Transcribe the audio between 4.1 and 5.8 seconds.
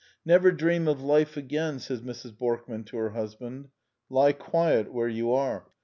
quiet where you are."